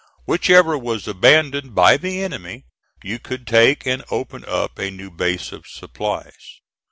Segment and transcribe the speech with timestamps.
[0.25, 2.63] Whichever was abandoned by the enemy
[3.03, 6.59] you could take and open up a new base of supplies.